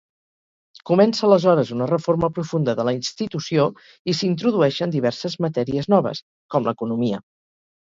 [0.89, 3.67] Comença aleshores una reforma profunda de la institució,
[4.13, 6.25] i s'introdueixen diverses matèries noves,
[6.57, 7.25] com l'economia.